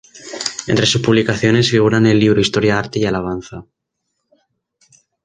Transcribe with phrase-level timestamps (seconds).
[0.65, 3.67] Entre sus publicaciones figuran el libro "Historia, Arte y Alabanza.